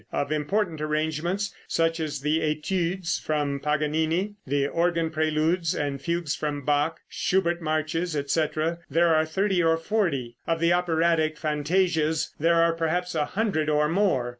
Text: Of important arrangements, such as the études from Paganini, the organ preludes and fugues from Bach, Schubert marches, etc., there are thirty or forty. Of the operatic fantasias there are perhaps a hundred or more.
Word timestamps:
Of 0.11 0.31
important 0.31 0.81
arrangements, 0.81 1.53
such 1.67 1.99
as 1.99 2.21
the 2.21 2.39
études 2.39 3.21
from 3.21 3.59
Paganini, 3.59 4.33
the 4.47 4.65
organ 4.67 5.11
preludes 5.11 5.75
and 5.75 6.01
fugues 6.01 6.33
from 6.35 6.65
Bach, 6.65 6.99
Schubert 7.07 7.61
marches, 7.61 8.15
etc., 8.15 8.79
there 8.89 9.13
are 9.13 9.27
thirty 9.27 9.61
or 9.61 9.77
forty. 9.77 10.37
Of 10.47 10.59
the 10.59 10.73
operatic 10.73 11.37
fantasias 11.37 12.33
there 12.39 12.55
are 12.63 12.73
perhaps 12.73 13.13
a 13.13 13.25
hundred 13.25 13.69
or 13.69 13.87
more. 13.87 14.29